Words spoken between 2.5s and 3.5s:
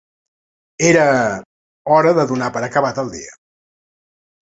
per acabat el dia.